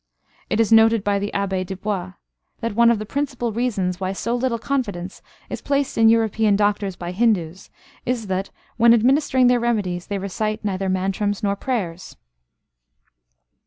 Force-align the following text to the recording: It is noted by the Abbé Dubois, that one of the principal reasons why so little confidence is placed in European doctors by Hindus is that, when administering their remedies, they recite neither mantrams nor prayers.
It 0.49 0.59
is 0.59 0.71
noted 0.71 1.03
by 1.03 1.19
the 1.19 1.29
Abbé 1.31 1.63
Dubois, 1.63 2.13
that 2.59 2.73
one 2.73 2.89
of 2.89 2.97
the 2.97 3.05
principal 3.05 3.51
reasons 3.51 3.99
why 3.99 4.13
so 4.13 4.33
little 4.33 4.57
confidence 4.57 5.21
is 5.47 5.61
placed 5.61 5.95
in 5.95 6.09
European 6.09 6.55
doctors 6.55 6.95
by 6.95 7.11
Hindus 7.11 7.69
is 8.03 8.25
that, 8.25 8.49
when 8.77 8.95
administering 8.95 9.45
their 9.45 9.59
remedies, 9.59 10.07
they 10.07 10.17
recite 10.17 10.65
neither 10.65 10.89
mantrams 10.89 11.43
nor 11.43 11.55
prayers. 11.55 12.17